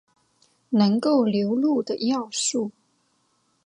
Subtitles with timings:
[0.71, 2.71] 能够入流的要素。